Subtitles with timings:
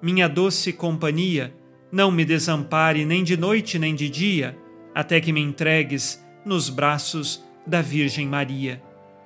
[0.00, 1.54] minha doce companhia,
[1.90, 4.58] não me desampare nem de noite nem de dia,
[4.94, 8.82] até que me entregues nos braços da Virgem Maria.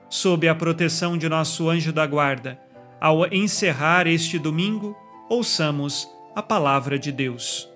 [0.08, 2.60] Sob a proteção de nosso anjo da guarda,
[3.00, 4.96] ao encerrar este domingo,
[5.28, 7.68] ouçamos a palavra de Deus.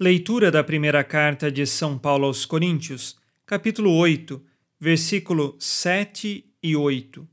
[0.00, 3.16] Leitura da primeira carta de São Paulo aos Coríntios,
[3.46, 4.42] capítulo 8,
[4.80, 7.31] versículo 7 e 8.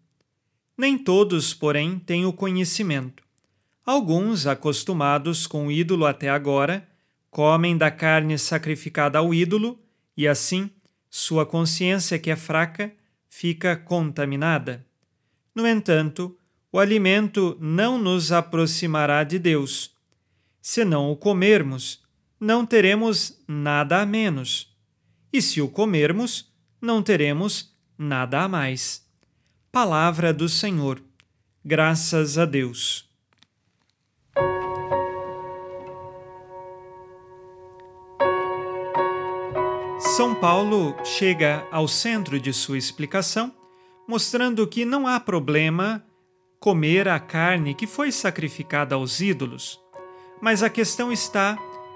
[0.79, 3.21] Nem todos, porém, têm o conhecimento.
[3.85, 6.87] Alguns, acostumados com o ídolo até agora,
[7.29, 9.77] comem da carne sacrificada ao ídolo
[10.15, 10.71] e, assim,
[11.09, 12.93] sua consciência, que é fraca,
[13.27, 14.85] fica contaminada.
[15.53, 16.33] No entanto,
[16.71, 19.93] o alimento não nos aproximará de Deus.
[20.61, 22.01] Se não o comermos,
[22.39, 24.73] não teremos nada a menos.
[25.33, 26.49] E se o comermos,
[26.81, 29.08] não teremos nada a mais.
[29.71, 30.99] Palavra do Senhor.
[31.63, 33.07] Graças a Deus.
[39.99, 43.53] São Paulo chega ao centro de sua explicação,
[44.07, 46.03] mostrando que não há problema
[46.59, 49.79] comer a carne que foi sacrificada aos ídolos,
[50.41, 51.55] mas a questão está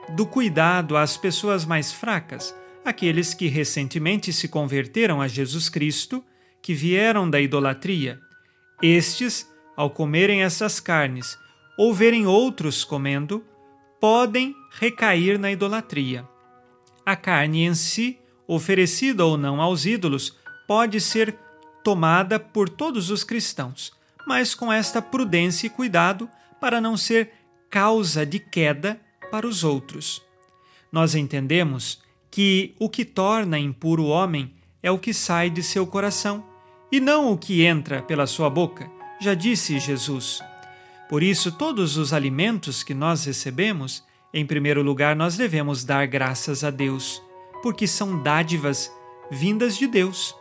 [0.10, 2.56] do cuidado às pessoas mais fracas,
[2.86, 6.24] aqueles que recentemente se converteram a Jesus Cristo,
[6.64, 8.22] que vieram da idolatria.
[8.82, 11.38] Estes, ao comerem essas carnes
[11.78, 13.44] ou verem outros comendo,
[14.00, 16.28] podem recair na idolatria.
[17.06, 21.38] A carne em si, oferecida ou não aos ídolos, pode ser
[21.84, 23.92] tomada por todos os cristãos,
[24.26, 26.30] mas com esta prudência e cuidado
[26.62, 27.32] para não ser
[27.70, 30.22] causa de queda para os outros.
[30.90, 35.86] Nós entendemos que o que torna impuro o homem é o que sai de seu
[35.86, 36.53] coração
[36.94, 38.88] e não o que entra pela sua boca,
[39.20, 40.44] já disse Jesus.
[41.10, 46.64] Por isso, todos os alimentos que nós recebemos, em primeiro lugar, nós devemos dar graças
[46.64, 47.20] a Deus,
[47.64, 48.92] porque são dádivas
[49.32, 50.36] vindas de Deus.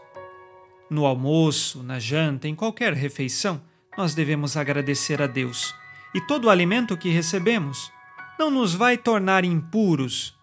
[0.91, 3.59] No almoço, na janta, em qualquer refeição,
[3.97, 5.75] nós devemos agradecer a Deus.
[6.15, 7.91] E todo o alimento que recebemos,
[8.39, 10.37] não nos vai tornar impuros,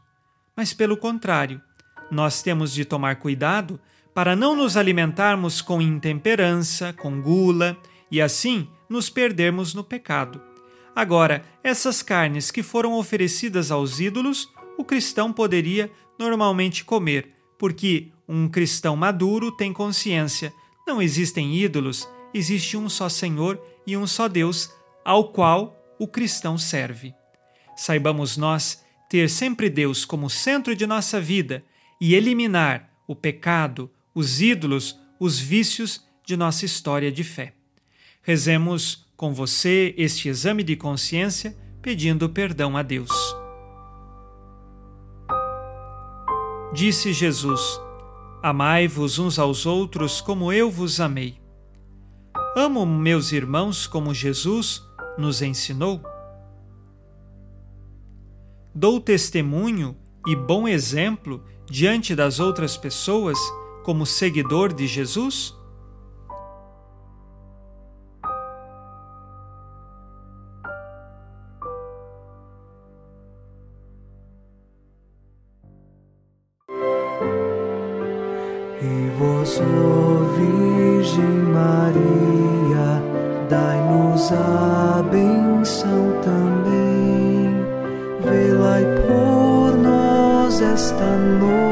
[0.55, 1.61] mas pelo contrário,
[2.09, 3.79] nós temos de tomar cuidado
[4.19, 7.77] para não nos alimentarmos com intemperança, com gula
[8.11, 10.41] e assim nos perdermos no pecado.
[10.93, 15.89] Agora, essas carnes que foram oferecidas aos ídolos, o cristão poderia
[16.19, 20.51] normalmente comer, porque um cristão maduro tem consciência:
[20.85, 23.57] não existem ídolos, existe um só Senhor
[23.87, 24.69] e um só Deus,
[25.05, 27.13] ao qual o cristão serve
[27.73, 31.63] saibamos nós ter sempre Deus como centro de nossa vida
[32.01, 37.53] e eliminar o pecado, os ídolos, os vícios de nossa história de fé.
[38.21, 43.11] Rezemos com você este exame de consciência pedindo perdão a Deus.
[46.73, 47.61] Disse Jesus:
[48.43, 51.39] Amai-vos uns aos outros como eu vos amei.
[52.55, 54.83] Amo meus irmãos como Jesus
[55.17, 56.01] nos ensinou
[58.79, 59.93] dou testemunho
[60.25, 63.37] e bom exemplo diante das outras pessoas
[63.83, 65.55] como seguidor de Jesus?
[78.81, 79.59] E vós,
[80.37, 81.23] Virgem
[81.53, 83.03] Maria,
[83.49, 87.53] dai-nos a benção também,
[88.21, 91.68] velai por nós esta noite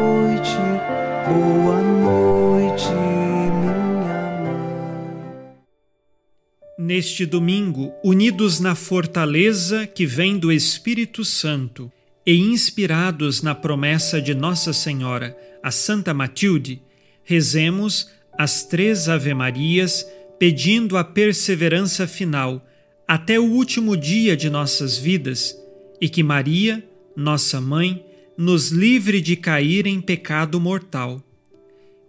[6.98, 11.92] Neste domingo, unidos na fortaleza que vem do Espírito Santo
[12.26, 16.82] e inspirados na promessa de Nossa Senhora, a Santa Matilde,
[17.24, 20.08] rezemos as três Ave-Marias
[20.40, 22.66] pedindo a perseverança final
[23.08, 25.56] até o último dia de nossas vidas
[26.02, 26.84] e que Maria,
[27.16, 28.04] nossa mãe,
[28.36, 31.22] nos livre de cair em pecado mortal.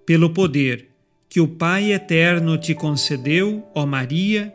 [0.07, 0.89] Pelo poder
[1.29, 4.55] que o Pai eterno te concedeu, ó Maria,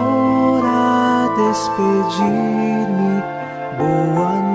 [1.77, 2.23] 不完 g
[2.93, 4.50] me